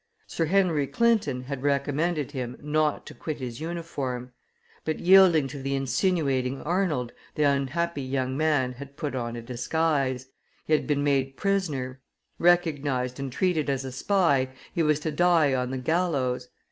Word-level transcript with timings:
Sir 0.25 0.45
Henry 0.45 0.87
Clinton 0.87 1.43
had 1.43 1.61
recommended 1.61 2.31
him 2.31 2.57
not 2.59 3.05
to 3.05 3.13
quit 3.13 3.37
his 3.37 3.61
uniform; 3.61 4.31
but, 4.83 4.97
yielding 4.99 5.47
to 5.49 5.61
the 5.61 5.75
insinuating 5.75 6.59
Arnold, 6.63 7.13
the 7.35 7.43
unhappy 7.43 8.01
young 8.01 8.35
man 8.35 8.71
had 8.73 8.97
put 8.97 9.13
on 9.13 9.35
a 9.35 9.43
disguise; 9.43 10.25
he 10.65 10.73
had 10.73 10.87
been 10.87 11.03
made 11.03 11.37
prisoner. 11.37 12.01
Recognized 12.39 13.19
and 13.19 13.31
treated 13.31 13.69
as 13.69 13.85
a 13.85 13.91
spy, 13.91 14.49
he 14.73 14.81
was 14.81 14.99
to 15.01 15.11
die 15.11 15.53
on 15.53 15.69
the 15.69 15.77
gallows. 15.77 16.47